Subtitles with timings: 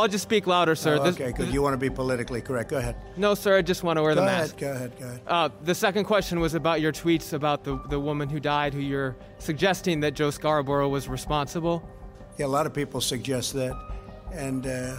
[0.00, 0.98] I'll just speak louder, sir.
[1.00, 1.52] Oh, okay, good.
[1.52, 2.70] You want to be politically correct.
[2.70, 2.96] Go ahead.
[3.16, 3.58] No, sir.
[3.58, 4.58] I just want to wear go the ahead, mask.
[4.58, 4.98] Go ahead.
[4.98, 5.20] Go ahead.
[5.26, 8.80] Uh, the second question was about your tweets about the the woman who died, who
[8.80, 11.88] you're suggesting that Joe Scarborough was responsible.
[12.38, 13.74] Yeah, a lot of people suggest that,
[14.32, 14.96] and uh,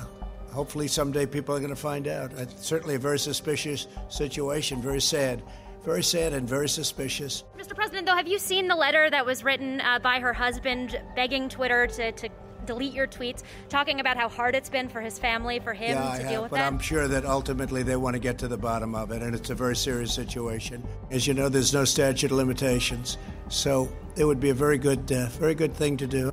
[0.52, 2.32] hopefully someday people are going to find out.
[2.34, 4.82] It's certainly a very suspicious situation.
[4.82, 5.44] Very sad.
[5.84, 7.44] Very sad and very suspicious.
[7.56, 7.76] Mr.
[7.76, 11.48] President, though, have you seen the letter that was written uh, by her husband begging
[11.48, 12.30] Twitter to, to
[12.66, 16.02] delete your tweets, talking about how hard it's been for his family, for him yeah,
[16.02, 16.68] to I deal have, with but that?
[16.68, 19.50] I'm sure that ultimately they want to get to the bottom of it, and it's
[19.50, 20.84] a very serious situation.
[21.12, 23.18] As you know, there's no statute of limitations,
[23.50, 26.32] so it would be a very good, uh, very good thing to do.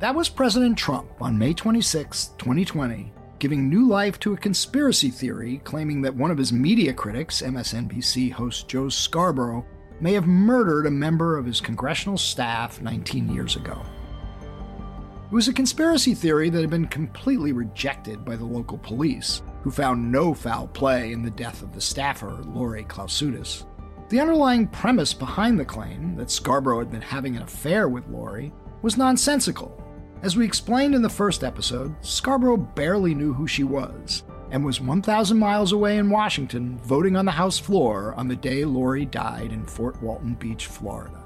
[0.00, 5.60] That was President Trump on May 26, 2020, giving new life to a conspiracy theory
[5.64, 9.64] claiming that one of his media critics, MSNBC host Joe Scarborough,
[10.00, 13.80] may have murdered a member of his congressional staff 19 years ago.
[15.32, 19.70] It was a conspiracy theory that had been completely rejected by the local police, who
[19.70, 23.64] found no foul play in the death of the staffer, Lori Klausutis.
[24.10, 28.52] The underlying premise behind the claim that Scarborough had been having an affair with Lori
[28.82, 29.82] was nonsensical.
[30.20, 34.82] As we explained in the first episode, Scarborough barely knew who she was and was
[34.82, 39.50] 1,000 miles away in Washington voting on the House floor on the day Lori died
[39.50, 41.21] in Fort Walton Beach, Florida.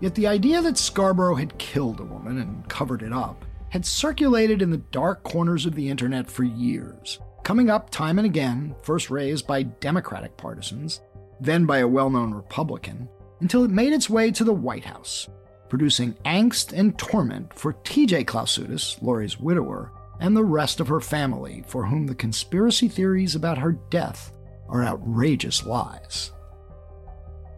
[0.00, 4.62] Yet the idea that Scarborough had killed a woman and covered it up had circulated
[4.62, 9.10] in the dark corners of the internet for years, coming up time and again, first
[9.10, 11.00] raised by Democratic partisans,
[11.40, 13.08] then by a well known Republican,
[13.40, 15.28] until it made its way to the White House,
[15.68, 21.64] producing angst and torment for TJ Klausutis, Lori's widower, and the rest of her family,
[21.66, 24.32] for whom the conspiracy theories about her death
[24.68, 26.32] are outrageous lies.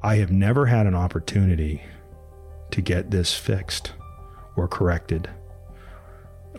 [0.02, 1.82] I have never had an opportunity
[2.70, 3.92] to get this fixed
[4.56, 5.28] or corrected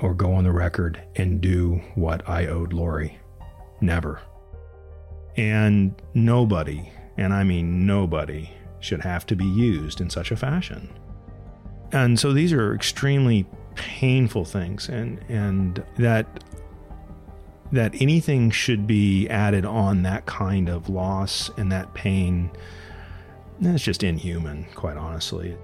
[0.01, 3.19] or go on the record and do what I owed Lori.
[3.81, 4.21] Never.
[5.35, 10.89] And nobody, and I mean nobody, should have to be used in such a fashion.
[11.91, 13.45] And so these are extremely
[13.75, 16.43] painful things and and that
[17.71, 22.51] that anything should be added on that kind of loss and that pain
[23.61, 25.55] it's just inhuman quite honestly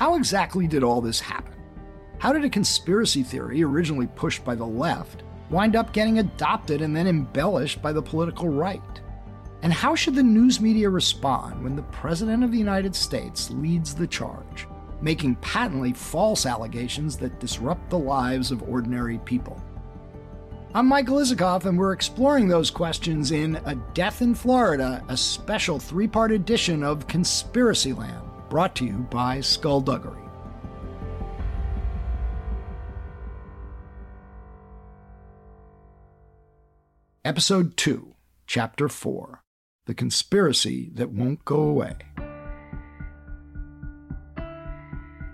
[0.00, 1.52] How exactly did all this happen?
[2.16, 6.96] How did a conspiracy theory originally pushed by the left wind up getting adopted and
[6.96, 8.80] then embellished by the political right?
[9.60, 13.94] And how should the news media respond when the President of the United States leads
[13.94, 14.66] the charge,
[15.02, 19.62] making patently false allegations that disrupt the lives of ordinary people?
[20.72, 25.78] I'm Michael Isikoff, and we're exploring those questions in A Death in Florida, a special
[25.78, 30.20] three part edition of Conspiracyland, brought to you by Skullduggery.
[37.24, 38.16] Episode 2,
[38.48, 39.44] Chapter 4
[39.86, 41.94] The Conspiracy That Won't Go Away.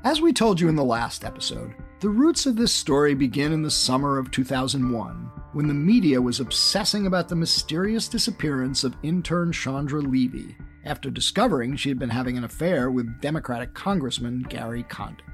[0.04, 3.62] As we told you in the last episode, the roots of this story begin in
[3.62, 5.14] the summer of 2001
[5.54, 10.54] when the media was obsessing about the mysterious disappearance of intern Chandra Levy
[10.86, 15.24] after discovering she had been having an affair with Democratic Congressman Gary Condit.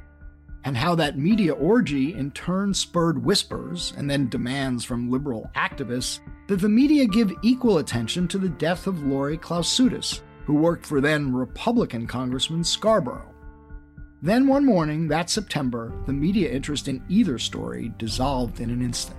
[0.65, 6.21] And how that media orgy in turn spurred whispers and then demands from liberal activists
[6.49, 11.01] that the media give equal attention to the death of Lori Klausutis, who worked for
[11.01, 13.29] then Republican Congressman Scarborough.
[14.23, 19.19] Then one morning, that September, the media interest in either story dissolved in an instant.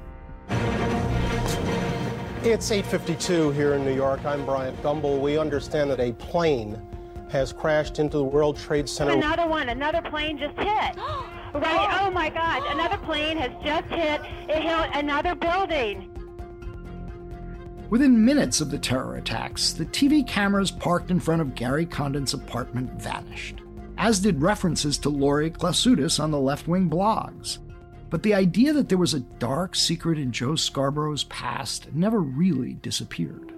[2.45, 4.25] It's 8:52 here in New York.
[4.25, 5.21] I'm Bryant Gumbel.
[5.21, 6.77] We understand that a plane
[7.29, 9.13] has crashed into the World Trade Center.
[9.13, 10.67] Another one, another plane just hit.
[11.53, 14.19] right, oh my God, another plane has just hit.
[14.49, 16.09] It hit another building.
[17.89, 22.33] Within minutes of the terror attacks, the TV cameras parked in front of Gary Condit's
[22.33, 23.61] apartment vanished,
[23.97, 27.59] as did references to Lori Klausutis on the left wing blogs.
[28.13, 32.75] But the idea that there was a dark secret in Joe Scarborough's past never really
[32.75, 33.49] disappeared.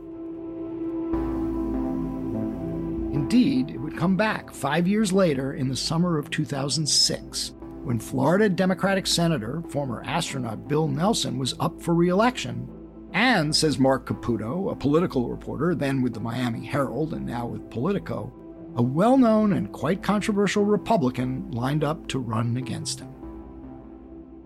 [3.14, 7.52] Indeed, it would come back five years later in the summer of 2006,
[7.84, 12.66] when Florida Democratic Senator, former astronaut Bill Nelson, was up for re election.
[13.12, 17.70] And, says Mark Caputo, a political reporter, then with the Miami Herald and now with
[17.70, 18.32] Politico,
[18.78, 23.15] a well known and quite controversial Republican lined up to run against him.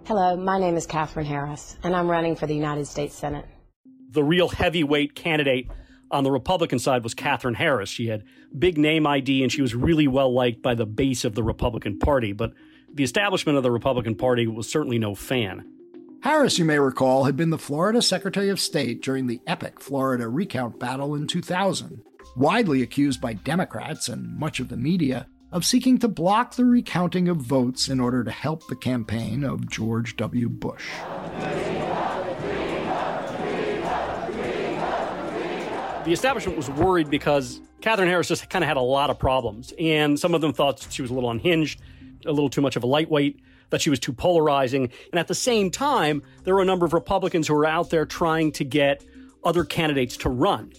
[0.10, 3.46] Hello, my name is Katherine Harris, and I'm running for the United States Senate.
[4.10, 5.68] The real heavyweight candidate
[6.10, 7.90] on the Republican side was Katherine Harris.
[7.90, 8.24] She had
[8.58, 12.00] big name ID and she was really well liked by the base of the Republican
[12.00, 12.34] Party.
[12.34, 12.54] But
[12.92, 15.72] the establishment of the Republican Party was certainly no fan.
[16.24, 20.28] Harris, you may recall, had been the Florida Secretary of State during the epic Florida
[20.28, 22.02] recount battle in 2000,
[22.36, 27.28] widely accused by Democrats and much of the media of seeking to block the recounting
[27.28, 30.50] of votes in order to help the campaign of George W.
[30.50, 30.86] Bush.
[36.06, 39.74] The establishment was worried because Katherine Harris just kind of had a lot of problems,
[39.78, 41.82] and some of them thought she was a little unhinged,
[42.26, 44.90] a little too much of a lightweight that she was too polarizing.
[45.12, 48.06] And at the same time, there were a number of Republicans who were out there
[48.06, 49.04] trying to get
[49.44, 50.74] other candidates to run.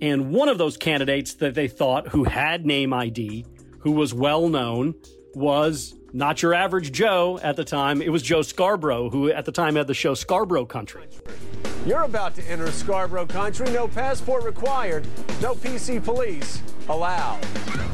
[0.00, 3.44] And one of those candidates that they thought who had name ID,
[3.86, 4.96] who was well known,
[5.32, 8.02] was not your average Joe at the time.
[8.02, 11.06] It was Joe Scarborough, who at the time had the show Scarborough Country.
[11.86, 13.70] You're about to enter Scarborough Country.
[13.70, 15.06] No passport required,
[15.40, 17.40] no PC police allowed.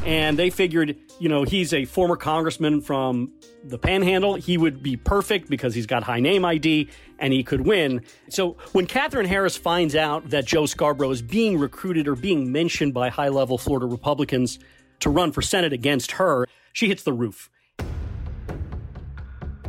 [0.03, 3.31] And they figured, you know, he's a former congressman from
[3.63, 4.33] the panhandle.
[4.33, 6.89] He would be perfect because he's got high name ID
[7.19, 8.01] and he could win.
[8.29, 12.95] So when Katherine Harris finds out that Joe Scarborough is being recruited or being mentioned
[12.95, 14.57] by high level Florida Republicans
[15.03, 17.49] to run for Senate against her, she hits the roof.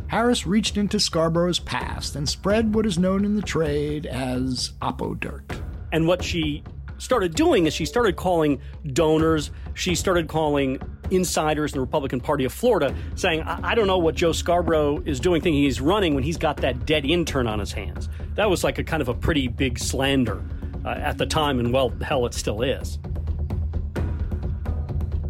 [0.07, 5.19] Harris reached into Scarborough's past and spread what is known in the trade as Oppo
[5.19, 5.43] dirt.
[5.91, 6.63] And what she
[6.97, 8.61] started doing is she started calling
[8.93, 10.79] donors, she started calling
[11.11, 15.01] insiders in the Republican Party of Florida, saying, I, I don't know what Joe Scarborough
[15.05, 18.09] is doing, thinking he's running when he's got that dead intern on his hands.
[18.35, 20.43] That was like a kind of a pretty big slander
[20.85, 22.99] uh, at the time, and well, hell, it still is.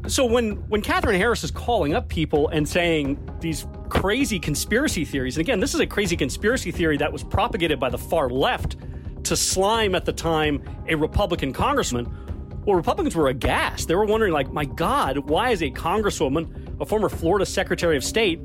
[0.07, 5.37] So when when Katherine Harris is calling up people and saying these crazy conspiracy theories,
[5.37, 8.77] and again, this is a crazy conspiracy theory that was propagated by the far left
[9.23, 12.05] to slime at the time a Republican congressman.
[12.65, 13.87] Well, Republicans were aghast.
[13.87, 18.03] They were wondering, like, my God, why is a congresswoman, a former Florida Secretary of
[18.03, 18.39] State,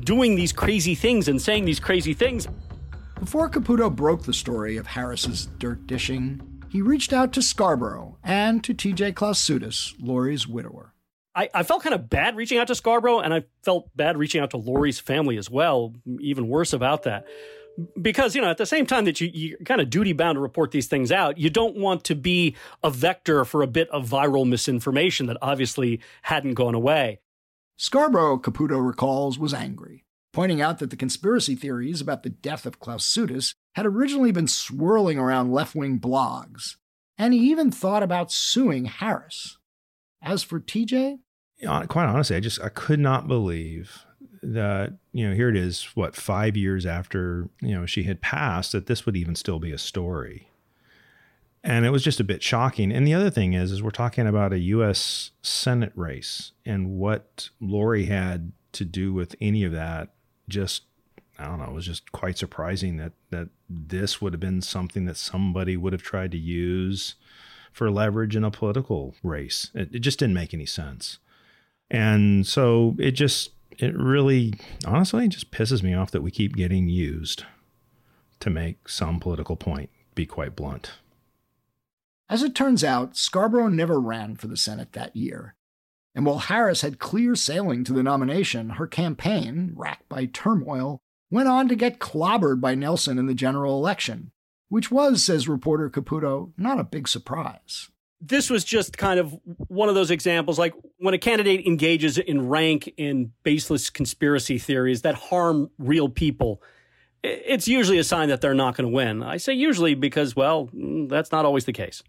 [0.00, 2.48] doing these crazy things and saying these crazy things?
[3.20, 6.40] Before Caputo broke the story of Harris's dirt dishing,
[6.70, 10.94] he reached out to Scarborough and to TJ Klausutis, Lori's widower.
[11.34, 14.40] I, I, felt kind of bad reaching out to Scarborough, and I felt bad reaching
[14.40, 17.26] out to Lori's family as well, even worse about that.
[18.00, 20.40] Because, you know, at the same time that you, you're kind of duty bound to
[20.40, 24.08] report these things out, you don't want to be a vector for a bit of
[24.08, 27.20] viral misinformation that obviously hadn't gone away.
[27.76, 30.04] Scarborough, Caputo recalls, was angry,
[30.38, 34.46] pointing out that the conspiracy theories about the death of Klaus Klausutis had originally been
[34.46, 36.76] swirling around left wing blogs,
[37.18, 39.58] and he even thought about suing Harris.
[40.22, 41.18] As for TJ?
[41.88, 44.04] Quite honestly, I just I could not believe
[44.40, 48.70] that you know here it is what five years after you know she had passed
[48.70, 50.48] that this would even still be a story
[51.64, 54.28] and it was just a bit shocking and the other thing is is we're talking
[54.28, 60.10] about a us senate race and what lori had to do with any of that
[60.48, 60.82] just
[61.38, 65.04] I don't know, it was just quite surprising that that this would have been something
[65.04, 67.14] that somebody would have tried to use
[67.72, 69.70] for leverage in a political race.
[69.74, 71.18] It, it just didn't make any sense.
[71.90, 74.54] And so it just it really
[74.84, 77.44] honestly just pisses me off that we keep getting used
[78.40, 80.92] to make some political point, be quite blunt.
[82.28, 85.54] As it turns out, Scarborough never ran for the Senate that year.
[86.18, 91.00] And while Harris had clear sailing to the nomination, her campaign, racked by turmoil,
[91.30, 94.32] went on to get clobbered by Nelson in the general election,
[94.68, 97.90] which was, says reporter Caputo, not a big surprise.
[98.20, 99.38] This was just kind of
[99.68, 105.02] one of those examples like when a candidate engages in rank in baseless conspiracy theories
[105.02, 106.60] that harm real people,
[107.22, 109.22] it's usually a sign that they're not going to win.
[109.22, 112.02] I say usually because, well, mm, that's not always the case.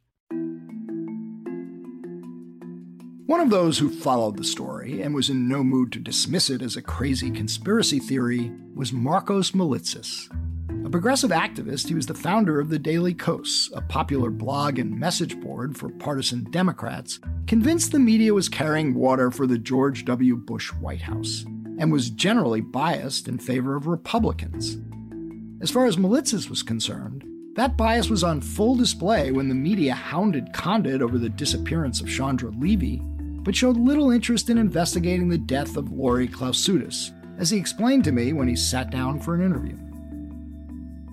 [3.29, 6.63] One of those who followed the story and was in no mood to dismiss it
[6.63, 10.27] as a crazy conspiracy theory was Markos Moulitsas.
[10.83, 14.99] A progressive activist, he was the founder of the Daily Kos, a popular blog and
[14.99, 20.35] message board for partisan Democrats, convinced the media was carrying water for the George W.
[20.35, 21.45] Bush White House,
[21.77, 24.79] and was generally biased in favor of Republicans.
[25.61, 29.93] As far as Moulitsas was concerned, that bias was on full display when the media
[29.93, 33.03] hounded Condit over the disappearance of Chandra Levy
[33.49, 38.11] but showed little interest in investigating the death of Lori Klausutis, as he explained to
[38.11, 39.75] me when he sat down for an interview.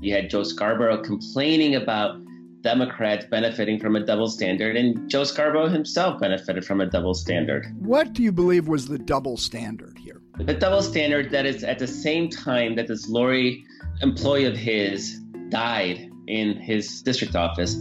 [0.03, 2.21] You had Joe Scarborough complaining about
[2.61, 7.75] Democrats benefiting from a double standard, and Joe Scarborough himself benefited from a double standard.
[7.79, 10.21] What do you believe was the double standard here?
[10.37, 13.65] The double standard that is at the same time that this Lori
[14.03, 17.77] employee of his died in his district office,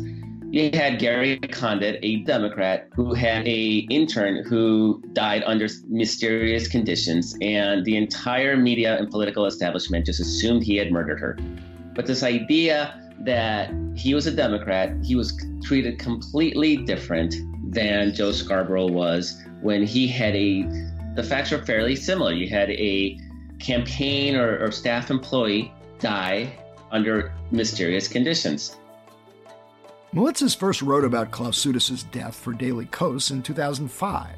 [0.52, 7.36] You had Gary Condit, a Democrat, who had a intern who died under mysterious conditions,
[7.42, 11.38] and the entire media and political establishment just assumed he had murdered her.
[11.94, 17.36] But this idea that he was a Democrat, he was treated completely different
[17.74, 20.64] than Joe Scarborough was when he had a
[21.16, 22.34] the facts are fairly similar.
[22.34, 23.18] You had a
[23.60, 26.54] campaign or, or staff employee die
[26.92, 28.78] under mysterious conditions.
[30.16, 34.30] Moulitsas first wrote about Klausutis' death for Daily Kos in 2005,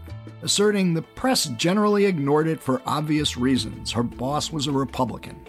[0.41, 3.91] asserting the press generally ignored it for obvious reasons.
[3.91, 5.39] Her boss was a Republican.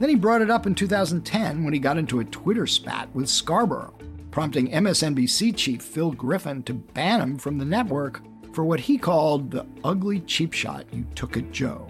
[0.00, 3.28] Then he brought it up in 2010 when he got into a Twitter spat with
[3.28, 3.94] Scarborough,
[4.32, 8.22] prompting MSNBC chief Phil Griffin to ban him from the network
[8.52, 11.86] for what he called the ugly cheap shot you took at Joe.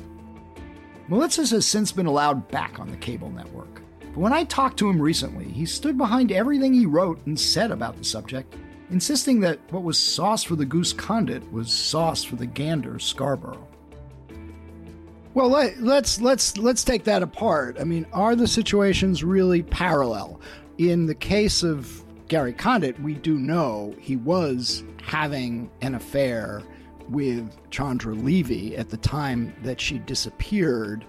[1.08, 3.79] Moulitsas has since been allowed back on the cable network.
[4.12, 7.71] But when I talked to him recently, he stood behind everything he wrote and said
[7.71, 8.55] about the subject,
[8.90, 13.67] insisting that what was sauce for the goose Condit was sauce for the gander Scarborough.
[15.33, 17.76] Well, let, let's let's let's take that apart.
[17.81, 20.40] I mean, are the situations really parallel?
[20.79, 26.62] In the case of Gary Condit, we do know he was having an affair
[27.09, 31.05] with Chandra Levy at the time that she disappeared.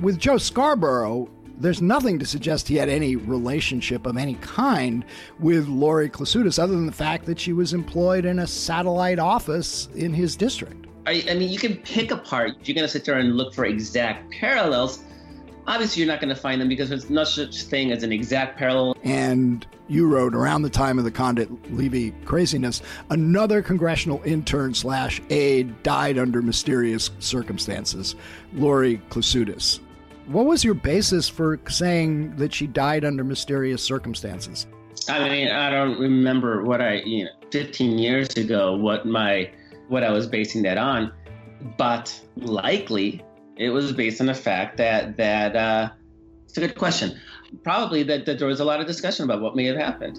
[0.00, 1.28] With Joe Scarborough,
[1.62, 5.04] there's nothing to suggest he had any relationship of any kind
[5.38, 9.88] with Lori Klausutis other than the fact that she was employed in a satellite office
[9.94, 10.86] in his district.
[11.06, 12.56] I, I mean, you can pick apart.
[12.64, 15.02] You're going to sit there and look for exact parallels.
[15.66, 18.58] Obviously, you're not going to find them because there's no such thing as an exact
[18.58, 18.96] parallel.
[19.04, 25.20] And you wrote around the time of the Condit Levy craziness, another congressional intern slash
[25.30, 28.16] aide died under mysterious circumstances,
[28.52, 29.78] Lori Klausutis.
[30.26, 34.66] What was your basis for saying that she died under mysterious circumstances?
[35.08, 39.50] I mean, I don't remember what I, you know, 15 years ago, what my,
[39.88, 41.12] what I was basing that on,
[41.76, 43.22] but likely
[43.56, 45.90] it was based on the fact that that uh,
[46.44, 47.18] it's a good question.
[47.62, 50.18] Probably that, that there was a lot of discussion about what may have happened.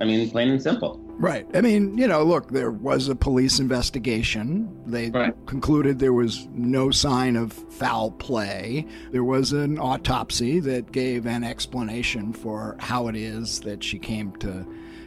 [0.00, 1.01] I mean, plain and simple.
[1.18, 1.46] Right.
[1.54, 4.68] I mean, you know, look, there was a police investigation.
[4.86, 5.34] They right.
[5.46, 8.86] concluded there was no sign of foul play.
[9.10, 14.32] There was an autopsy that gave an explanation for how it is that she came
[14.36, 14.66] to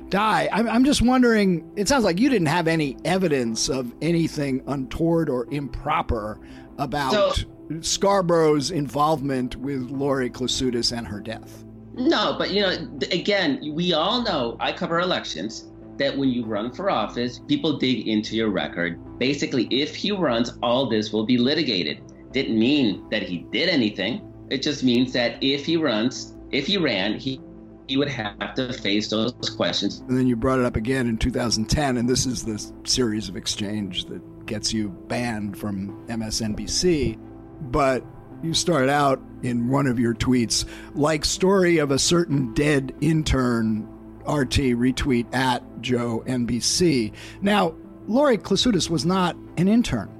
[0.09, 0.47] die.
[0.51, 5.29] I'm, I'm just wondering, it sounds like you didn't have any evidence of anything untoward
[5.29, 6.39] or improper
[6.77, 7.45] about so,
[7.81, 11.63] Scarborough's involvement with Lori Klausutis and her death.
[11.95, 12.75] No, but you know,
[13.11, 18.07] again, we all know I cover elections that when you run for office, people dig
[18.07, 18.99] into your record.
[19.17, 22.01] Basically, if he runs, all this will be litigated.
[22.31, 24.31] Didn't mean that he did anything.
[24.49, 27.39] It just means that if he runs, if he ran, he
[27.87, 29.99] he would have to face those questions.
[30.07, 33.35] And then you brought it up again in 2010, and this is the series of
[33.35, 37.19] exchange that gets you banned from MSNBC.
[37.61, 38.03] But
[38.43, 43.87] you start out in one of your tweets like story of a certain dead intern
[44.27, 47.13] RT retweet at Joe NBC.
[47.41, 47.75] Now,
[48.07, 50.11] Lori Klausutis was not an intern.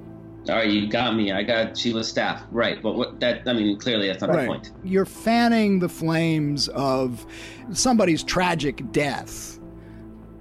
[0.48, 1.32] All right, you got me.
[1.32, 2.80] I got she was staff, right?
[2.80, 4.42] But what that I mean, clearly that's not right.
[4.42, 4.72] the point.
[4.84, 7.26] You're fanning the flames of
[7.72, 9.58] somebody's tragic death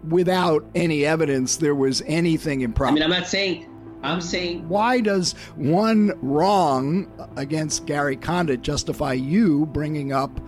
[0.08, 2.92] without any evidence there was anything improper.
[2.92, 3.68] I mean, I'm not saying
[4.06, 4.68] I'm saying.
[4.70, 7.08] Why does one wrong
[7.38, 10.40] against Gary Condit justify you bringing up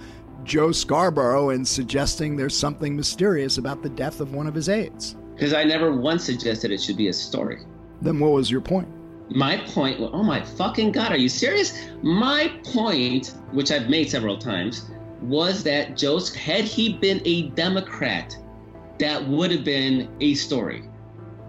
[0.47, 5.17] Joe Scarborough and suggesting there's something mysterious about the death of one of his aides?
[5.35, 7.63] Because I never once suggested it should be a story.
[8.01, 8.87] Then what was your point?
[9.29, 11.77] My point, oh my fucking God, are you serious?
[12.01, 14.89] My point, which I've made several times,
[15.21, 18.37] was that Joe, had he been a Democrat,
[18.99, 20.83] that would have been a story.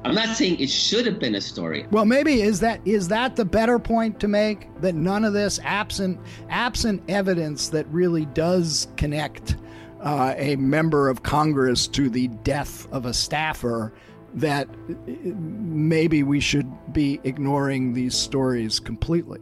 [0.09, 1.87] I'm not saying it should have been a story.
[1.91, 5.61] Well, maybe is that is that the better point to make that none of this
[5.62, 9.57] absent absent evidence that really does connect
[10.00, 13.93] uh, a member of Congress to the death of a staffer
[14.35, 19.41] that maybe we should be ignoring these stories completely.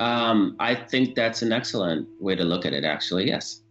[0.00, 2.84] Um, I think that's an excellent way to look at it.
[2.84, 3.61] Actually, yes.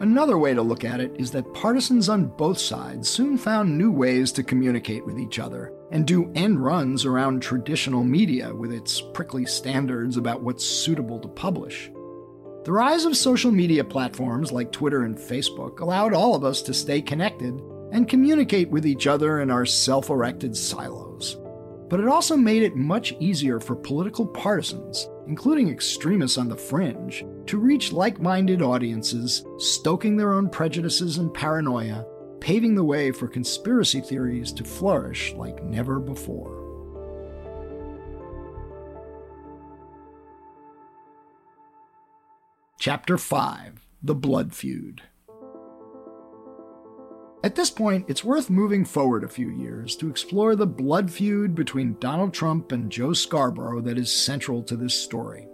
[0.00, 3.92] Another way to look at it is that partisans on both sides soon found new
[3.92, 9.00] ways to communicate with each other and do end runs around traditional media with its
[9.00, 11.92] prickly standards about what's suitable to publish.
[12.64, 16.74] The rise of social media platforms like Twitter and Facebook allowed all of us to
[16.74, 17.54] stay connected
[17.92, 21.36] and communicate with each other in our self erected silos.
[21.88, 27.24] But it also made it much easier for political partisans including extremists on the fringe,
[27.46, 32.04] to reach like minded audiences, stoking their own prejudices and paranoia,
[32.40, 36.64] paving the way for conspiracy theories to flourish like never before.
[42.78, 45.02] Chapter 5 The Blood Feud.
[47.44, 51.54] At this point, it's worth moving forward a few years to explore the blood feud
[51.54, 55.46] between Donald Trump and Joe Scarborough that is central to this story.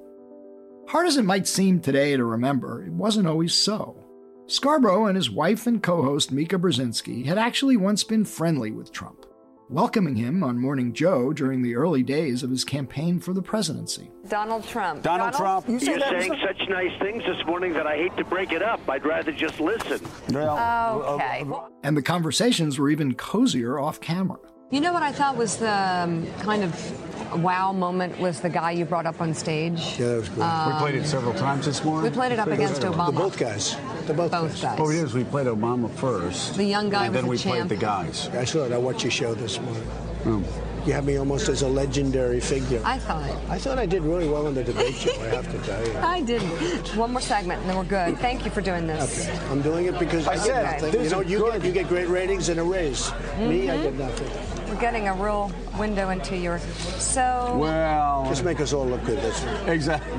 [0.86, 4.04] Hard as it might seem today to remember, it wasn't always so.
[4.46, 8.92] Scarborough and his wife and co host Mika Brzezinski had actually once been friendly with
[8.92, 9.26] Trump
[9.70, 14.10] welcoming him on Morning Joe during the early days of his campaign for the presidency.
[14.28, 15.02] Donald Trump.
[15.02, 15.82] Donald, Donald Trump.
[15.82, 18.80] You You're saying such nice things this morning that I hate to break it up.
[18.88, 20.00] I'd rather just listen.
[20.30, 21.44] Well, okay.
[21.46, 24.38] Uh, uh, uh, and the conversations were even cozier off camera.
[24.70, 28.70] You know what I thought was the um, kind of wow moment was the guy
[28.70, 29.98] you brought up on stage.
[29.98, 30.42] Yeah, that was good.
[30.42, 32.08] Um, we played it several times this morning.
[32.08, 33.06] We played it up against Obama.
[33.06, 33.76] The both guys.
[34.06, 34.62] The both, both guys.
[34.62, 34.78] guys.
[34.78, 36.54] What we did is we played Obama first.
[36.54, 38.28] The young guy and then we played the guys.
[38.28, 38.70] I saw it.
[38.70, 39.82] I watched your show this morning.
[40.26, 40.44] Oh.
[40.86, 42.80] You have me almost as a legendary figure.
[42.84, 43.28] I thought.
[43.50, 45.98] I thought I did really well in the debate show, I have to tell you.
[45.98, 46.96] I didn't.
[46.96, 48.18] One more segment and then we're good.
[48.18, 49.28] Thank you for doing this.
[49.28, 49.38] Okay.
[49.50, 51.04] I'm doing it because I, I said nothing.
[51.04, 53.08] You know, you get, you get great ratings and a raise.
[53.08, 53.48] Mm-hmm.
[53.48, 54.59] Me, I get nothing.
[54.80, 56.58] We're getting a real window into your.
[56.58, 57.54] So.
[57.60, 58.24] Well.
[58.26, 59.18] Just make us all look good.
[59.18, 59.68] That's.
[59.68, 60.18] Exactly.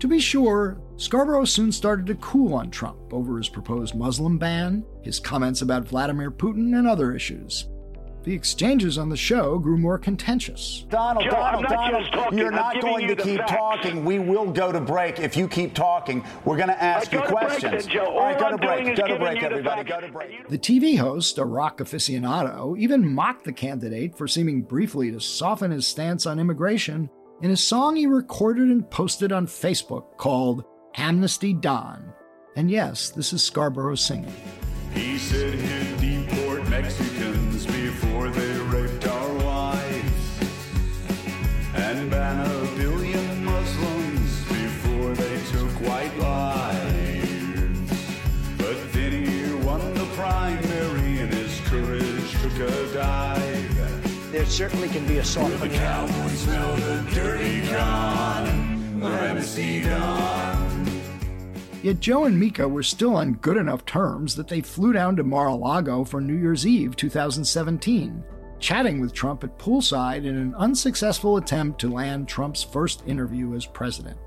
[0.00, 4.84] To be sure, Scarborough soon started to cool on Trump over his proposed Muslim ban,
[5.04, 7.68] his comments about Vladimir Putin, and other issues.
[8.22, 10.84] The exchanges on the show grew more contentious.
[10.90, 13.52] Donald, Joe, Donald, not Donald, you're not going to keep facts.
[13.52, 14.04] talking.
[14.04, 16.22] We will go to break if you keep talking.
[16.44, 17.86] We're going to ask you questions.
[17.86, 18.94] Break, All right, go to break.
[18.96, 19.84] Go to break, everybody.
[19.84, 20.48] Go to break.
[20.48, 25.70] The TV host, a rock aficionado, even mocked the candidate for seeming briefly to soften
[25.70, 27.08] his stance on immigration
[27.40, 30.64] in a song he recorded and posted on Facebook called
[30.96, 32.12] Amnesty Don.
[32.54, 34.34] And yes, this is Scarborough singing.
[34.92, 35.99] He said
[54.50, 58.70] certainly can be a soft The smell the dirty gun.
[61.82, 65.22] Yet Joe and Mika were still on good enough terms that they flew down to
[65.22, 68.22] Mar a Lago for New Year's Eve 2017,
[68.58, 73.64] chatting with Trump at poolside in an unsuccessful attempt to land Trump's first interview as
[73.64, 74.18] president.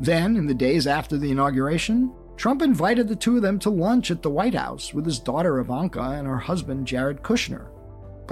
[0.00, 4.10] Then, in the days after the inauguration, Trump invited the two of them to lunch
[4.10, 7.71] at the White House with his daughter Ivanka and her husband Jared Kushner.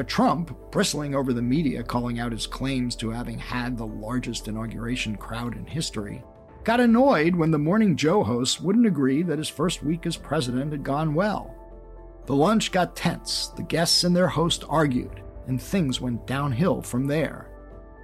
[0.01, 4.49] But Trump, bristling over the media calling out his claims to having had the largest
[4.49, 6.25] inauguration crowd in history,
[6.65, 10.73] got annoyed when the Morning Joe hosts wouldn't agree that his first week as president
[10.73, 11.55] had gone well.
[12.25, 17.07] The lunch got tense, the guests and their host argued, and things went downhill from
[17.07, 17.51] there.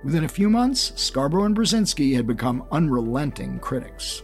[0.04, 4.22] Within a few months, Scarborough and Brzezinski had become unrelenting critics.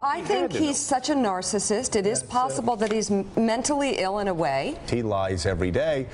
[0.00, 1.96] I think he's such a narcissist.
[1.96, 4.78] It is possible that he's mentally ill in a way.
[4.88, 6.06] He lies every day.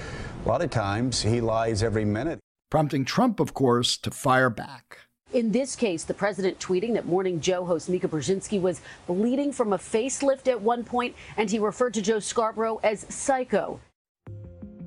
[0.44, 2.38] A lot of times, he lies every minute.
[2.70, 5.00] Prompting Trump, of course, to fire back.
[5.34, 9.74] In this case, the president tweeting that Morning Joe host Mika Brzezinski was bleeding from
[9.74, 13.80] a facelift at one point, and he referred to Joe Scarborough as psycho.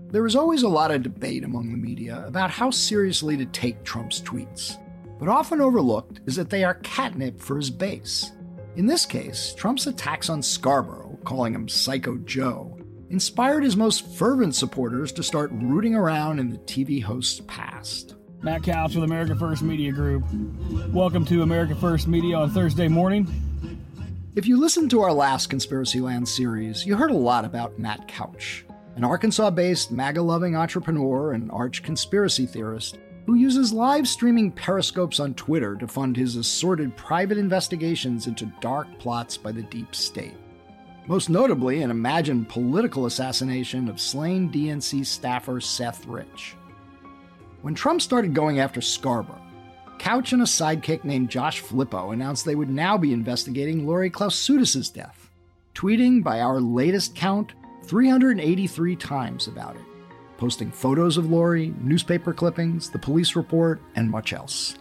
[0.09, 3.83] There is always a lot of debate among the media about how seriously to take
[3.83, 4.77] Trump's tweets,
[5.19, 8.31] but often overlooked is that they are catnip for his base.
[8.77, 12.77] In this case, Trump's attacks on Scarborough, calling him Psycho Joe,
[13.09, 18.13] inspired his most fervent supporters to start rooting around in the TV host's past.
[18.43, 20.23] Matt Couch with America First Media Group.
[20.89, 23.27] Welcome to America First Media on Thursday morning.
[24.35, 28.63] If you listened to our last Conspiracyland series, you heard a lot about Matt Couch,
[28.95, 35.19] an Arkansas based MAGA loving entrepreneur and arch conspiracy theorist who uses live streaming periscopes
[35.19, 40.37] on Twitter to fund his assorted private investigations into dark plots by the deep state.
[41.07, 46.55] Most notably, an imagined political assassination of slain DNC staffer Seth Rich.
[47.63, 49.41] When Trump started going after Scarborough,
[49.99, 54.93] Couch and a sidekick named Josh Flippo announced they would now be investigating Lori Klausutis'
[54.93, 55.29] death,
[55.75, 59.81] tweeting by our latest count 383 times about it,
[60.37, 64.77] posting photos of Lori, newspaper clippings, the police report, and much else.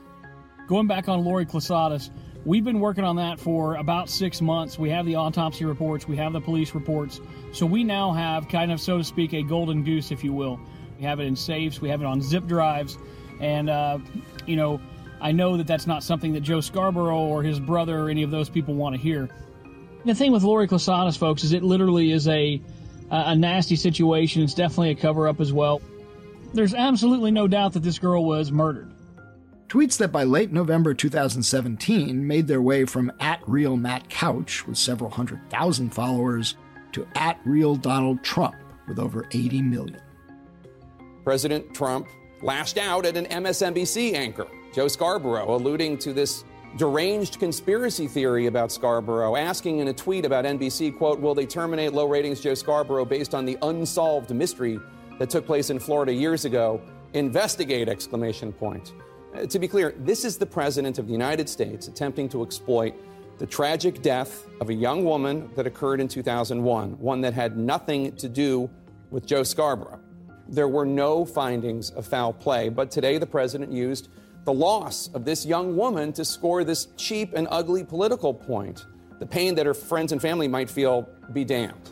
[0.67, 2.11] Going back on Lori Klausutis,
[2.45, 4.79] we've been working on that for about six months.
[4.79, 7.21] We have the autopsy reports, we have the police reports,
[7.53, 10.61] so we now have kind of, so to speak, a golden goose, if you will.
[10.99, 12.99] We have it in safes, we have it on zip drives,
[13.41, 13.99] and, uh,
[14.47, 14.81] you know,
[15.21, 18.31] I know that that's not something that Joe Scarborough or his brother or any of
[18.31, 19.29] those people want to hear.
[20.05, 22.61] The thing with Lori Klausutis, folks, is it literally is a
[23.11, 24.43] a nasty situation.
[24.43, 25.81] It's definitely a cover up as well.
[26.53, 28.93] There's absolutely no doubt that this girl was murdered.
[29.69, 34.79] Tweets that by late November 2017 made their way from at real Matt Couch with
[34.79, 36.57] several hundred thousand followers
[36.93, 38.55] to at real Donald Trump
[38.87, 40.01] with over 80 million.
[41.25, 42.07] President Trump
[42.43, 46.45] lashed out at an MSNBC anchor, Joe Scarborough, alluding to this
[46.77, 51.93] deranged conspiracy theory about Scarborough, asking in a tweet about NBC, quote, will they terminate
[51.93, 54.79] low ratings Joe Scarborough based on the unsolved mystery
[55.19, 56.81] that took place in Florida years ago?
[57.15, 58.93] Investigate, exclamation point.
[59.35, 62.95] Uh, to be clear, this is the President of the United States attempting to exploit
[63.39, 68.15] the tragic death of a young woman that occurred in 2001, one that had nothing
[68.17, 68.69] to do
[69.11, 70.01] with Joe Scarborough.
[70.49, 74.09] There were no findings of foul play, but today the President used
[74.47, 78.87] the loss of this young woman to score this cheap and ugly political point.
[79.19, 81.91] The pain that her friends and family might feel be damned.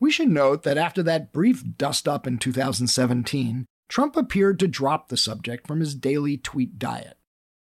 [0.00, 5.08] We should note that after that brief dust up in 2017, Trump appeared to drop
[5.08, 7.18] the subject from his daily tweet diet.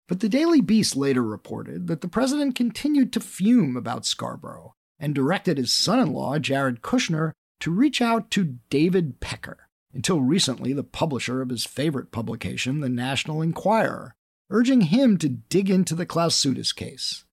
[0.09, 5.15] But the Daily Beast later reported that the president continued to fume about Scarborough and
[5.15, 9.66] directed his son in law, Jared Kushner, to reach out to David Pecker,
[9.97, 14.15] until recently the publisher of his favorite publication, the National Enquirer,
[14.51, 17.25] urging him to dig into the Klausutis case.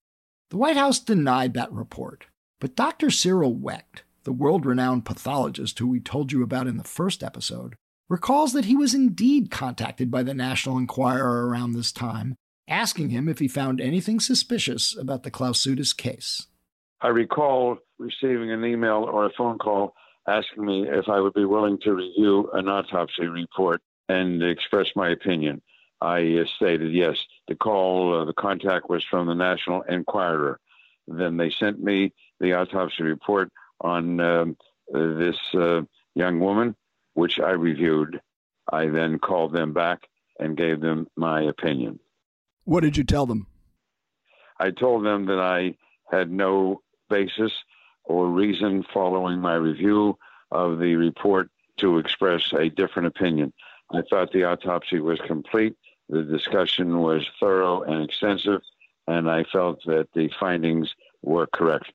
[0.50, 2.26] The White House denied that report,
[2.62, 3.10] but Dr.
[3.10, 7.76] Cyril Wecht, the world renowned pathologist who we told you about in the first episode,
[8.10, 12.36] recalls that he was indeed contacted by the National Enquirer around this time,
[12.70, 16.48] asking him if he found anything suspicious about the Klausutis case.
[17.02, 19.96] I recall receiving an email or a phone call
[20.28, 25.10] asking me if I would be willing to review an autopsy report and express my
[25.10, 25.62] opinion.
[26.02, 27.18] I uh, stated yes.
[27.48, 30.60] The call, uh, the contact was from the National Enquirer.
[31.08, 34.58] Then they sent me the autopsy report on um,
[34.92, 35.82] this uh,
[36.16, 36.76] young woman,
[37.14, 38.22] which I reviewed.
[38.72, 40.08] I then called them back
[40.40, 42.00] and gave them my opinion.
[42.66, 43.48] What did you tell them?
[44.60, 45.76] I told them that I
[46.10, 47.52] had no basis
[48.06, 50.18] or reason following my review
[50.52, 53.54] of the report to express a different opinion.
[53.92, 55.76] I thought the autopsy was complete,
[56.10, 58.62] the discussion was thorough and extensive,
[59.08, 61.92] and I felt that the findings were correct.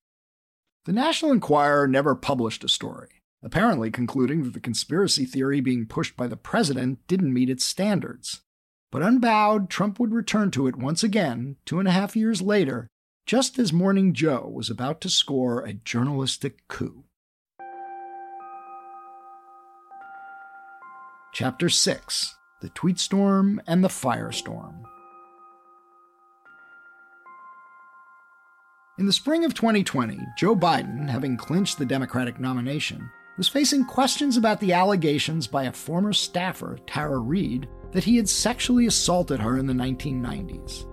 [0.85, 6.16] The National Enquirer never published a story, apparently concluding that the conspiracy theory being pushed
[6.16, 8.40] by the president didn't meet its standards.
[8.90, 12.88] But unbowed, Trump would return to it once again, two and a half years later,
[13.29, 17.05] just as Morning Joe was about to score a journalistic coup.
[21.35, 24.83] Chapter 6 The Tweet Storm and the Firestorm.
[28.99, 34.38] In the spring of 2020, Joe Biden, having clinched the Democratic nomination, was facing questions
[34.38, 39.59] about the allegations by a former staffer, Tara Reade, that he had sexually assaulted her
[39.59, 40.87] in the 1990s.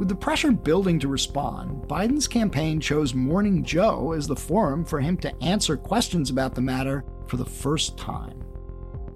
[0.00, 4.98] With the pressure building to respond, Biden's campaign chose Morning Joe as the forum for
[4.98, 8.42] him to answer questions about the matter for the first time.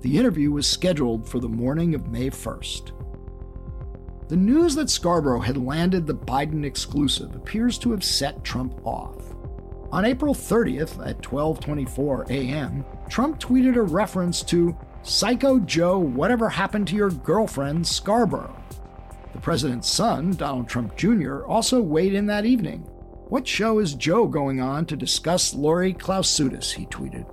[0.02, 2.92] The interview was scheduled for the morning of May 1st.
[4.28, 9.34] The news that Scarborough had landed the Biden exclusive appears to have set Trump off.
[9.90, 16.88] On April 30th at 12:24 a.m., Trump tweeted a reference to Psycho Joe, whatever happened
[16.88, 18.54] to your girlfriend Scarborough?
[19.34, 22.80] The president's son, Donald Trump Jr., also weighed in that evening.
[23.28, 26.72] What show is Joe going on to discuss Lori Klausutis?
[26.72, 27.26] He tweeted.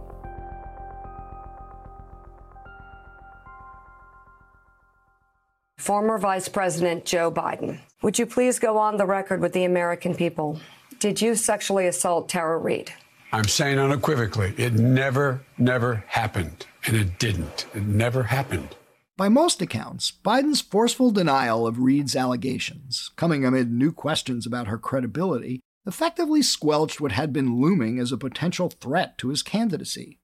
[5.77, 10.15] Former Vice President Joe Biden, would you please go on the record with the American
[10.15, 10.59] people?
[10.99, 12.91] Did you sexually assault Tara Reade?
[13.31, 16.65] I'm saying unequivocally, it never, never happened.
[16.85, 17.67] And it didn't.
[17.75, 18.75] It never happened.
[19.21, 24.79] By most accounts, Biden's forceful denial of Reade's allegations, coming amid new questions about her
[24.79, 30.17] credibility, effectively squelched what had been looming as a potential threat to his candidacy.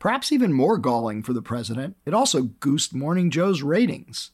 [0.00, 4.32] Perhaps even more galling for the president, it also goosed Morning Joe's ratings.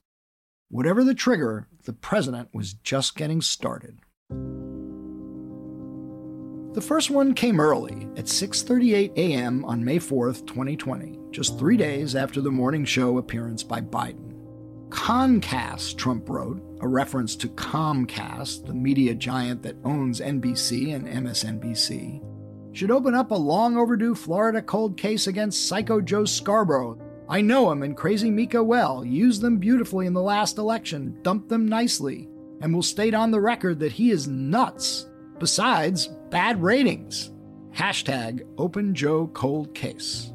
[0.70, 3.98] Whatever the trigger, the president was just getting started.
[6.74, 9.64] The first one came early at 6:38 a.m.
[9.64, 14.35] on May 4, 2020, just 3 days after the morning show appearance by Biden.
[14.88, 22.22] Comcast, Trump wrote, a reference to Comcast, the media giant that owns NBC and MSNBC,
[22.72, 26.98] should open up a long overdue Florida cold case against Psycho Joe Scarborough
[27.31, 31.50] I know him and Crazy Mika well, used them beautifully in the last election, dumped
[31.50, 32.26] them nicely,
[32.62, 35.07] and will state on the record that he is nuts.
[35.38, 37.33] Besides, bad ratings.
[37.72, 40.33] Hashtag Open Joe Cold Case.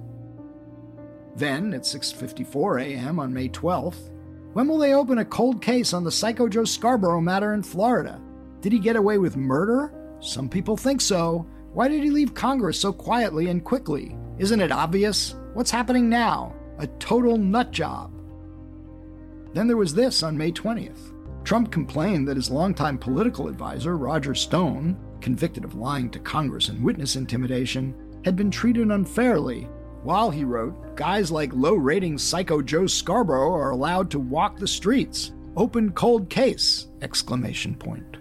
[1.36, 3.20] Then, at 6:54 a.m.
[3.20, 4.12] on May 12th,
[4.54, 8.22] when will they open a cold case on the Psycho Joe Scarborough matter in Florida?
[8.62, 9.94] Did he get away with murder?
[10.20, 11.48] Some people think so.
[11.74, 14.16] Why did he leave Congress so quietly and quickly?
[14.38, 15.36] Isn't it obvious?
[15.54, 16.56] What's happening now?
[16.78, 18.12] A total nut job.
[19.54, 21.13] Then there was this on May 20th.
[21.44, 26.84] Trump complained that his longtime political advisor, Roger Stone, convicted of lying to Congress and
[26.84, 29.68] witness intimidation, had been treated unfairly
[30.04, 34.68] while he wrote, guys like low rating psycho Joe Scarborough are allowed to walk the
[34.68, 35.32] streets.
[35.56, 36.88] Open cold case!
[37.02, 38.18] Exclamation point.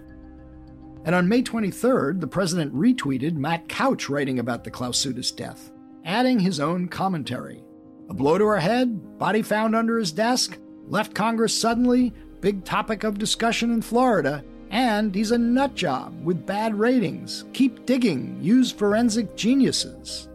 [1.05, 5.71] And on May 23rd, the president retweeted Matt Couch writing about the Klausutis death,
[6.05, 7.63] adding his own commentary.
[8.09, 10.57] A blow to her head, body found under his desk,
[10.87, 16.45] left Congress suddenly, big topic of discussion in Florida, and he's a nut job with
[16.45, 17.45] bad ratings.
[17.53, 20.27] Keep digging, use forensic geniuses.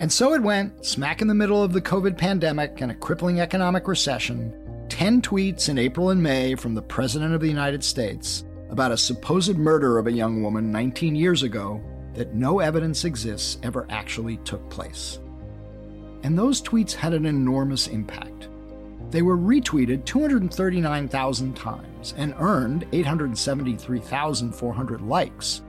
[0.00, 3.40] And so it went, smack in the middle of the COVID pandemic and a crippling
[3.40, 4.54] economic recession,
[4.88, 8.96] 10 tweets in April and May from the President of the United States about a
[8.96, 11.82] supposed murder of a young woman 19 years ago
[12.14, 15.18] that no evidence exists ever actually took place.
[16.22, 18.48] And those tweets had an enormous impact.
[19.14, 25.62] They were retweeted 239,000 times and earned 873,400 likes,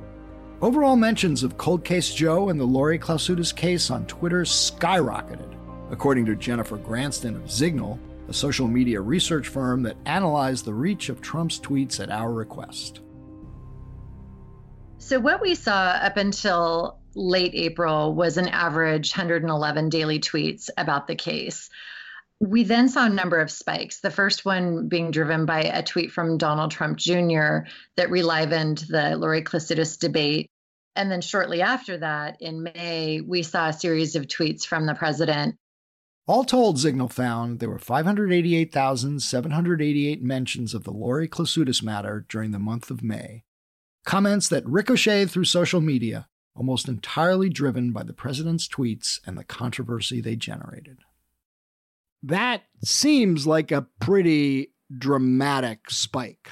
[0.61, 5.53] Overall mentions of Cold Case Joe and the Lori Klausutis case on Twitter skyrocketed,
[5.91, 11.09] according to Jennifer Granston of Zignal, a social media research firm that analyzed the reach
[11.09, 13.01] of Trump's tweets at our request.
[14.97, 21.05] So, what we saw up until late April was an average 111 daily tweets about
[21.05, 21.69] the case.
[22.41, 24.01] We then saw a number of spikes.
[24.01, 27.59] The first one being driven by a tweet from Donald Trump Jr.
[27.95, 30.49] that relivened the Lori Klausutis debate.
[30.97, 34.95] And then shortly after that, in May, we saw a series of tweets from the
[34.95, 35.55] president.
[36.27, 42.59] All told, Zignal found there were 588,788 mentions of the Lori Klausutis matter during the
[42.59, 43.43] month of May.
[44.05, 49.43] Comments that ricocheted through social media, almost entirely driven by the president's tweets and the
[49.43, 50.99] controversy they generated.
[52.23, 56.49] That seems like a pretty dramatic spike.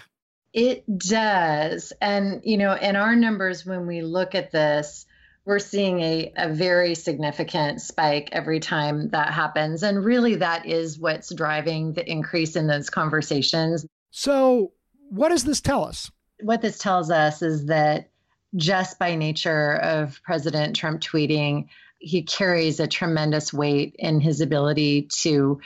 [0.54, 1.93] It does.
[1.99, 5.06] And, you know, in our numbers, when we look at this,
[5.45, 9.84] we're seeing a, a very significant spike every time that happens.
[9.84, 13.86] And really, that is what's driving the increase in those conversations.
[14.12, 14.71] So,
[15.10, 16.12] what does this tell us?
[16.41, 18.10] What this tells us is that
[18.56, 21.67] just by nature of President Trump tweeting,
[22.04, 25.60] he carries a tremendous weight in his ability to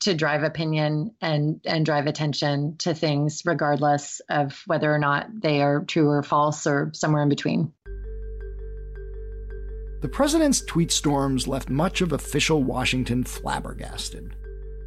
[0.00, 5.62] to drive opinion and and drive attention to things regardless of whether or not they
[5.62, 7.72] are true or false or somewhere in between.
[10.02, 14.34] The president's tweet storms left much of official Washington flabbergasted.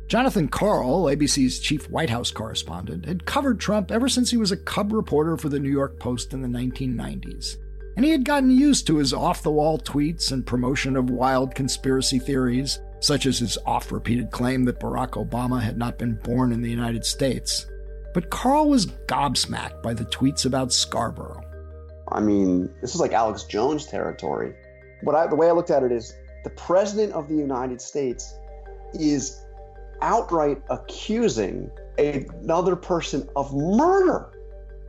[0.08, 4.58] Jonathan Karl, ABC's chief White House correspondent, had covered Trump ever since he was a
[4.58, 7.58] cub reporter for the New York Post in the 1990s
[7.97, 11.55] and he had gotten used to his off the wall tweets and promotion of wild
[11.55, 16.51] conspiracy theories, such as his oft repeated claim that Barack Obama had not been born
[16.51, 17.65] in the United States.
[18.13, 21.41] But Karl was gobsmacked by the tweets about Scarborough.
[22.12, 24.53] I mean, this is like Alex Jones territory.
[25.01, 28.31] But I, the way I looked at it is the President of the United States
[28.93, 29.43] is
[30.03, 34.29] outright accusing another person of murder.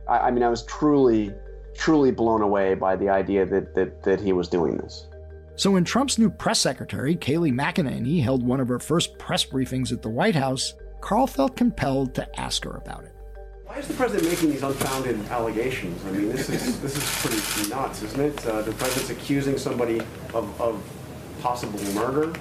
[0.07, 1.33] I, I mean, I was truly
[1.79, 5.07] truly blown away by the idea that, that, that he was doing this.
[5.55, 9.93] So when Trump's new press secretary, Kayleigh McEnany, held one of her first press briefings
[9.93, 13.13] at the White House, Karl felt compelled to ask her about it.
[13.65, 16.03] Why is the president making these unfounded allegations?
[16.05, 18.45] I mean, this is this is pretty nuts, isn't it?
[18.45, 19.99] Uh, the president's accusing somebody
[20.33, 20.83] of, of
[21.41, 22.33] possible murder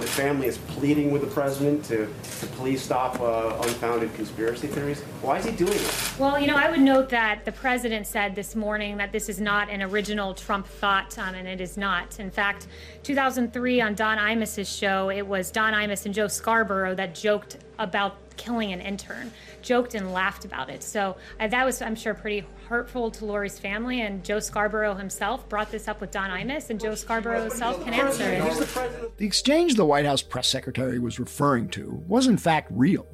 [0.00, 2.06] the family is pleading with the president to,
[2.40, 5.00] to please stop uh, unfounded conspiracy theories.
[5.22, 6.18] Why is he doing this?
[6.18, 9.40] Well, you know, I would note that the president said this morning that this is
[9.40, 12.18] not an original Trump thought, um, and it is not.
[12.18, 12.66] In fact,
[13.02, 18.16] 2003 on Don Imus's show, it was Don Imus and Joe Scarborough that joked about
[18.36, 20.82] killing an intern, joked and laughed about it.
[20.82, 24.02] So uh, that was, I'm sure, pretty hurtful to Lori's family.
[24.02, 27.94] And Joe Scarborough himself brought this up with Don Imus, and Joe Scarborough himself can
[27.94, 29.16] answer it.
[29.18, 33.06] The exchange the White House press secretary was referring to was in fact real,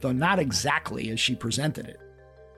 [0.00, 2.00] though not exactly as she presented it.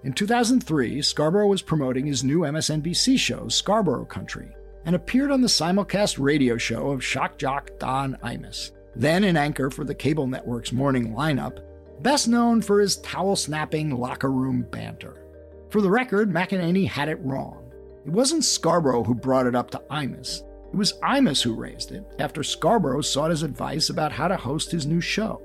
[0.05, 5.49] In 2003, Scarborough was promoting his new MSNBC show, Scarborough Country, and appeared on the
[5.49, 10.73] simulcast radio show of shock jock Don Imus then an anchor for the cable network's
[10.73, 11.61] morning lineup,
[12.03, 15.23] best known for his towel snapping locker room banter.
[15.71, 17.63] For the record, McEnany had it wrong.
[18.07, 20.43] It wasn't Scarborough who brought it up to Imus.
[20.73, 24.71] It was Imus who raised it after Scarborough sought his advice about how to host
[24.71, 25.43] his new show.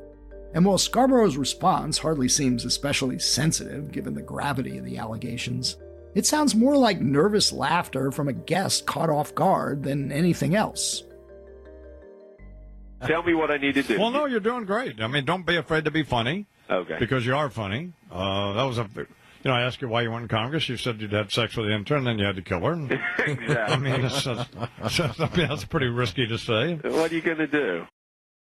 [0.54, 5.78] And while Scarborough's response hardly seems especially sensitive given the gravity of the allegations,
[6.14, 11.04] it sounds more like nervous laughter from a guest caught off guard than anything else.
[13.06, 14.00] Tell me what I need to do.
[14.00, 15.02] Well, no, you're doing great.
[15.02, 16.46] I mean, don't be afraid to be funny.
[16.70, 16.98] Okay.
[17.00, 17.94] Because you are funny.
[18.12, 19.06] Uh, that was a, you
[19.50, 20.70] know, I asked you why you went in Congress.
[20.70, 22.74] You said you'd had sex with the intern, and then you had to kill her.
[23.20, 23.56] exactly.
[23.56, 26.76] I mean, it's, it's, it's, I mean, that's pretty risky to say.
[26.76, 27.86] What are you going to do?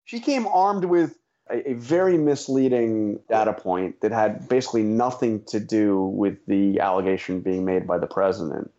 [0.04, 1.16] She came armed with
[1.48, 7.40] a, a, very misleading data point that had basically nothing to do with the allegation
[7.40, 8.72] being made by the president,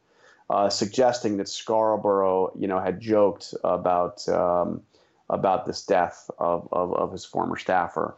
[0.49, 4.81] uh, suggesting that Scarborough, you know, had joked about um,
[5.32, 8.15] about this death of, of, of his former staffer.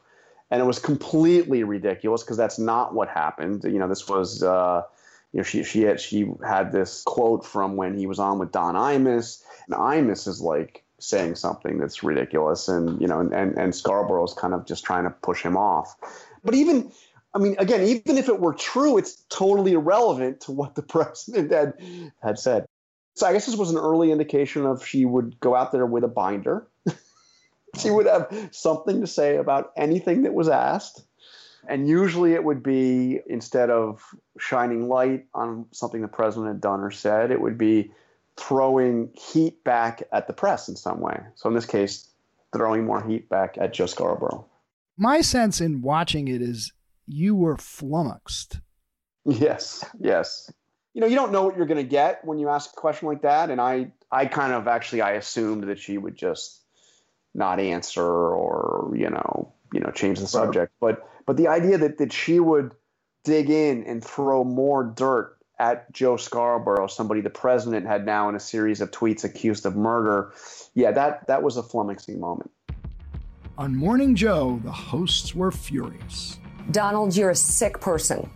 [0.51, 3.63] And it was completely ridiculous because that's not what happened.
[3.63, 4.83] You know, this was, uh,
[5.31, 8.51] you know, she she had she had this quote from when he was on with
[8.51, 13.57] Don Imus, and Imus is like saying something that's ridiculous, and you know, and and,
[13.57, 15.95] and Scarborough's kind of just trying to push him off.
[16.43, 16.91] But even,
[17.33, 21.51] I mean, again, even if it were true, it's totally irrelevant to what the president
[21.51, 21.73] had
[22.21, 22.65] had said.
[23.15, 26.03] So I guess this was an early indication of she would go out there with
[26.03, 26.67] a binder
[27.77, 31.03] she would have something to say about anything that was asked.
[31.67, 34.03] And usually it would be instead of
[34.37, 37.91] shining light on something the president had done or said, it would be
[38.35, 41.19] throwing heat back at the press in some way.
[41.35, 42.09] So in this case,
[42.51, 44.45] throwing more heat back at Joe Scarborough.
[44.97, 46.73] My sense in watching it is
[47.07, 48.59] you were flummoxed.
[49.25, 50.51] Yes, yes.
[50.93, 53.07] You know, you don't know what you're going to get when you ask a question
[53.07, 53.49] like that.
[53.49, 56.62] And I, I kind of actually, I assumed that she would just
[57.33, 60.73] not answer or you know you know change the subject.
[60.79, 62.71] But but the idea that that she would
[63.23, 68.35] dig in and throw more dirt at Joe Scarborough somebody the president had now in
[68.35, 70.33] a series of tweets accused of murder
[70.73, 72.51] yeah that that was a flummoxing moment.
[73.57, 76.39] On morning joe the hosts were furious.
[76.71, 78.29] Donald you're a sick person.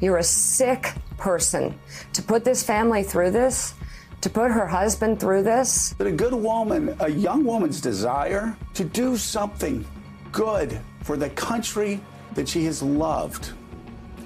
[0.00, 1.78] You're a sick person.
[2.14, 3.74] To put this family through this
[4.20, 5.94] to put her husband through this?
[5.98, 9.84] That a good woman, a young woman's desire to do something
[10.32, 12.00] good for the country
[12.34, 13.52] that she has loved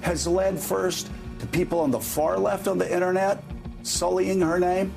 [0.02, 3.42] has led first to people on the far left on the internet
[3.82, 4.92] sullying her name,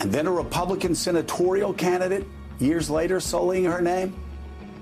[0.00, 2.26] and then a Republican senatorial candidate
[2.58, 4.14] years later sullying her name,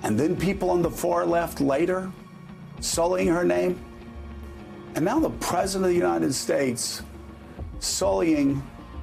[0.02, 2.10] and then people on the far left later
[2.80, 3.78] sullying her name.
[4.94, 7.02] And now the President of the United States
[7.78, 8.62] sullying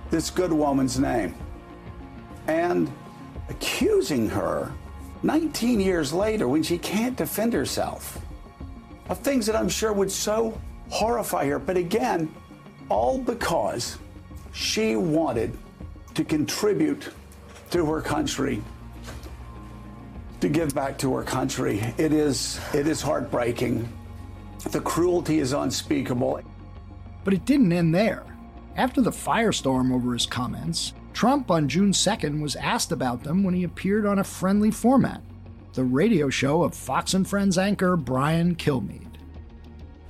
[0.09, 1.35] this good woman's name
[2.47, 2.91] and
[3.49, 4.71] accusing her
[5.23, 8.19] 19 years later when she can't defend herself
[9.09, 11.59] of things that I'm sure would so horrify her.
[11.59, 12.33] But again,
[12.89, 13.97] all because
[14.53, 15.57] she wanted
[16.15, 17.09] to contribute
[17.71, 18.61] to her country,
[20.41, 21.79] to give back to her country.
[21.97, 23.87] It is, it is heartbreaking.
[24.71, 26.41] The cruelty is unspeakable.
[27.23, 28.23] But it didn't end there.
[28.79, 33.53] After the firestorm over his comments, Trump on June 2nd was asked about them when
[33.53, 35.21] he appeared on a friendly format
[35.73, 39.17] the radio show of Fox and Friends anchor Brian Kilmeade.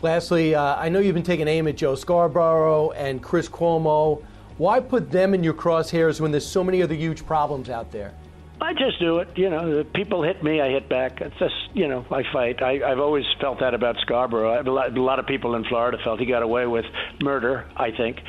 [0.03, 4.23] Lastly, uh, I know you've been taking aim at Joe Scarborough and Chris Cuomo.
[4.59, 8.13] Why put them in your crosshairs when there's so many other huge problems out there?
[8.61, 9.29] I just do it.
[9.35, 11.21] You know, people hit me, I hit back.
[11.21, 12.61] It's just, you know, I fight.
[12.61, 14.61] I, I've always felt that about Scarborough.
[14.61, 16.85] A lot, a lot of people in Florida felt he got away with
[17.21, 18.19] murder, I think.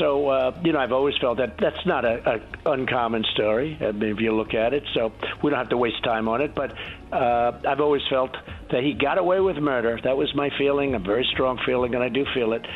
[0.00, 3.76] So, uh, you know, I've always felt that that's not a, a uncommon story.
[3.82, 6.40] I mean, if you look at it, so we don't have to waste time on
[6.40, 6.54] it.
[6.54, 6.72] But
[7.12, 8.34] uh, I've always felt
[8.70, 10.00] that he got away with murder.
[10.02, 12.66] That was my feeling, a very strong feeling, and I do feel it.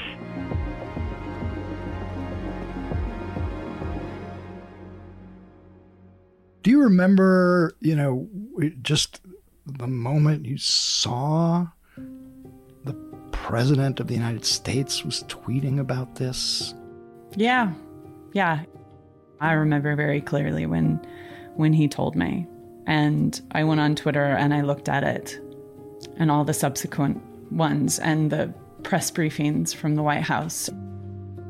[6.62, 8.28] Do you remember, you know,
[8.82, 9.22] just
[9.64, 11.68] the moment you saw
[12.84, 12.92] the
[13.32, 16.75] President of the United States was tweeting about this?
[17.37, 17.72] Yeah.
[18.32, 18.64] Yeah.
[19.40, 21.00] I remember very clearly when
[21.56, 22.46] when he told me.
[22.87, 25.40] And I went on Twitter and I looked at it
[26.16, 30.68] and all the subsequent ones and the press briefings from the White House.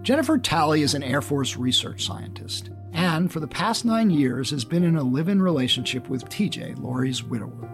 [0.02, 4.64] Jennifer Talley is an Air Force research scientist and for the past nine years has
[4.64, 7.68] been in a live in relationship with TJ, Lori's widower.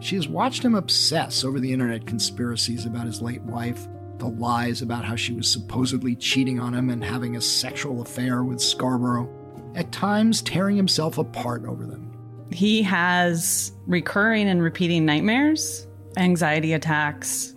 [0.00, 3.86] She has watched him obsess over the internet conspiracies about his late wife
[4.18, 8.44] the lies about how she was supposedly cheating on him and having a sexual affair
[8.44, 9.28] with Scarborough,
[9.74, 12.10] at times tearing himself apart over them.
[12.50, 17.54] He has recurring and repeating nightmares, anxiety attacks,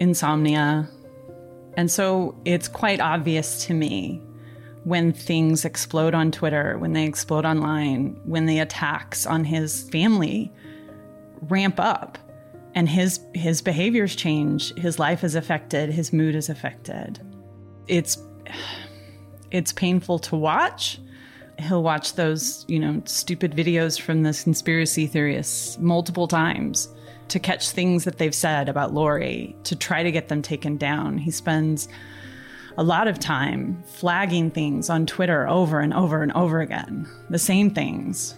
[0.00, 0.88] insomnia.
[1.76, 4.20] And so it's quite obvious to me
[4.84, 10.52] when things explode on Twitter, when they explode online, when the attacks on his family
[11.42, 12.18] ramp up
[12.76, 17.18] and his his behaviors change, his life is affected, his mood is affected.
[17.88, 18.22] It's
[19.50, 21.00] it's painful to watch.
[21.58, 26.90] He'll watch those, you know, stupid videos from the conspiracy theorists multiple times
[27.28, 31.16] to catch things that they've said about Lori to try to get them taken down.
[31.16, 31.88] He spends
[32.76, 37.38] a lot of time flagging things on Twitter over and over and over again, the
[37.38, 38.34] same things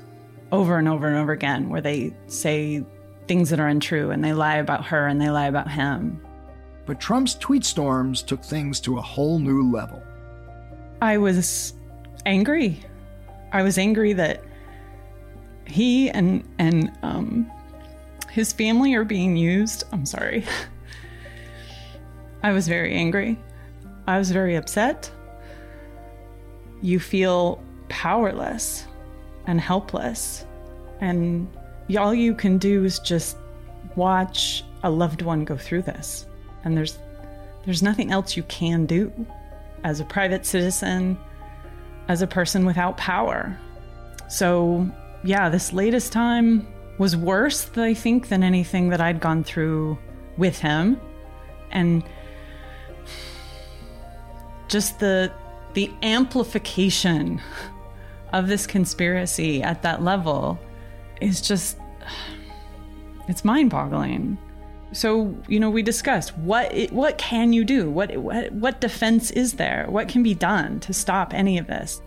[0.52, 2.84] over and over and over again, where they say
[3.28, 6.20] things that are untrue and they lie about her and they lie about him.
[6.86, 10.02] But Trump's tweet storms took things to a whole new level.
[11.02, 11.74] I was
[12.24, 12.80] angry.
[13.52, 14.42] I was angry that
[15.66, 17.50] he and and um,
[18.30, 19.84] his family are being used.
[19.92, 20.44] I'm sorry.
[22.42, 23.38] I was very angry.
[24.06, 25.10] I was very upset.
[26.80, 28.86] You feel powerless
[29.46, 30.46] and helpless.
[31.00, 31.48] And
[31.96, 33.36] all you can do is just
[33.96, 36.26] watch a loved one go through this.
[36.64, 36.98] And there's
[37.64, 39.12] there's nothing else you can do
[39.84, 41.18] as a private citizen,
[42.08, 43.58] as a person without power.
[44.28, 44.88] So,
[45.22, 46.66] yeah, this latest time
[46.98, 49.98] was worse, I think, than anything that I'd gone through
[50.36, 51.00] with him.
[51.70, 52.02] And
[54.68, 55.32] just the
[55.74, 57.40] the amplification
[58.32, 60.58] of this conspiracy at that level
[61.20, 61.78] is just
[63.28, 64.38] it's mind-boggling.
[64.92, 67.90] So, you know, we discussed what what can you do?
[67.90, 69.86] What, what what defense is there?
[69.88, 72.00] What can be done to stop any of this?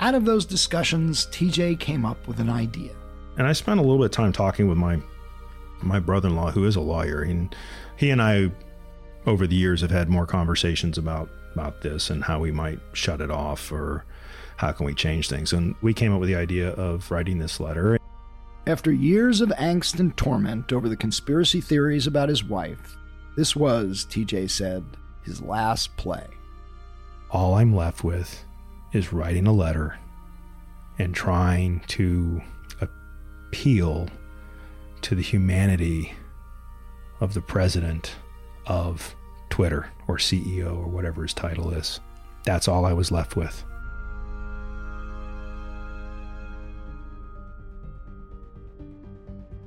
[0.00, 2.92] Out of those discussions, TJ came up with an idea.
[3.38, 5.00] And I spent a little bit of time talking with my
[5.80, 7.54] my brother-in-law who is a lawyer and
[7.96, 8.52] he and I
[9.26, 13.20] over the years have had more conversations about about this and how we might shut
[13.20, 14.04] it off or
[14.56, 15.52] how can we change things.
[15.52, 17.98] And we came up with the idea of writing this letter.
[18.66, 22.96] After years of angst and torment over the conspiracy theories about his wife,
[23.36, 24.84] this was, TJ said,
[25.24, 26.26] his last play.
[27.30, 28.44] All I'm left with
[28.92, 29.98] is writing a letter
[30.98, 32.40] and trying to
[32.80, 34.08] appeal
[35.00, 36.12] to the humanity
[37.20, 38.14] of the president
[38.66, 39.16] of
[39.50, 41.98] Twitter or CEO or whatever his title is.
[42.44, 43.64] That's all I was left with.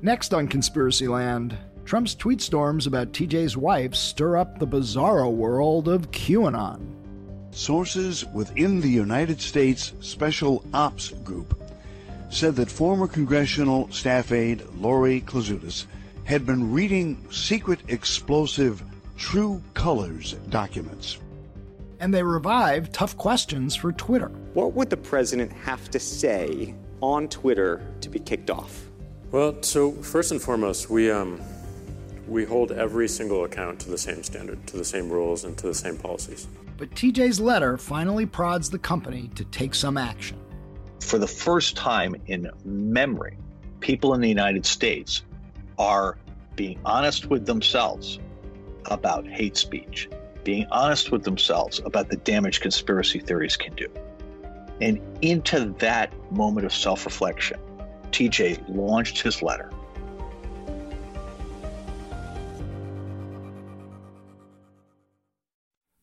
[0.02, 6.12] Next on Conspiracyland, Trump's tweet storms about TJ's wife stir up the bizarro world of
[6.12, 6.82] QAnon.
[7.52, 11.58] Sources within the United States Special Ops Group
[12.30, 15.86] said that former congressional staff aide Lori Klausutis
[16.26, 18.84] had been reading secret explosive
[19.16, 21.20] True Colors documents.
[22.00, 24.30] And they revived tough questions for Twitter.
[24.54, 28.90] What would the president have to say on Twitter to be kicked off?
[29.36, 31.42] Well, so first and foremost, we um,
[32.26, 35.68] we hold every single account to the same standard, to the same rules, and to
[35.68, 36.48] the same policies.
[36.78, 40.38] But TJ's letter finally prods the company to take some action.
[41.02, 43.38] For the first time in memory,
[43.82, 45.24] people in the United States
[45.78, 46.18] are
[46.56, 48.20] being honest with themselves
[48.86, 50.08] about hate speech,
[50.46, 53.90] being honest with themselves about the damage conspiracy theories can do.
[54.80, 57.60] And into that moment of self reflection,
[58.16, 59.70] TJ launched his letter.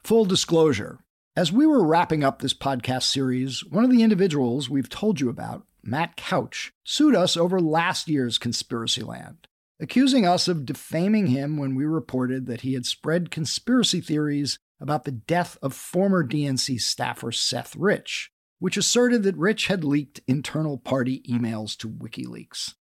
[0.04, 0.98] Full disclosure
[1.34, 5.30] as we were wrapping up this podcast series, one of the individuals we've told you
[5.30, 9.46] about, Matt Couch, sued us over last year's Conspiracyland
[9.82, 15.04] accusing us of defaming him when we reported that he had spread conspiracy theories about
[15.04, 18.30] the death of former DNC staffer Seth Rich,
[18.62, 22.74] which asserted that Rich had leaked internal party emails to WikiLeaks.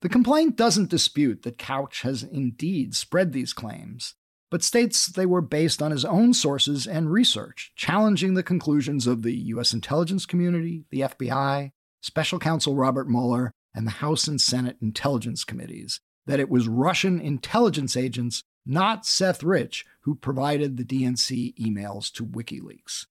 [0.00, 4.14] The complaint doesn't dispute that Couch has indeed spread these claims,
[4.50, 9.20] but states they were based on his own sources and research, challenging the conclusions of
[9.20, 9.74] the U.S.
[9.74, 16.00] intelligence community, the FBI, Special Counsel Robert Mueller, and the House and Senate Intelligence Committees,
[16.24, 22.24] that it was Russian intelligence agents, not Seth Rich, who provided the DNC emails to
[22.24, 23.04] WikiLeaks.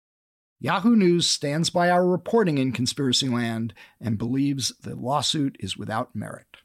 [0.62, 6.58] Yahoo News stands by our reporting in Conspiracyland and believes the lawsuit is without merit.